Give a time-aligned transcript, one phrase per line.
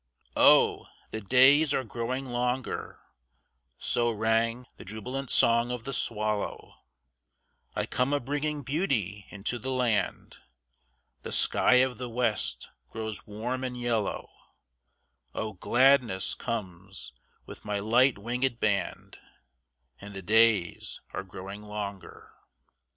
[0.35, 3.01] Oh, the days are growing longer;
[3.77, 6.73] So rang the jubilant song of the swallow;
[7.75, 10.37] I come a bringing beauty into the land,
[11.21, 14.31] The sky of the West grows warm and yellow,
[15.35, 17.13] Oh, gladness comes
[17.45, 19.19] with my light winged band,
[19.99, 22.33] And the days are growing longer.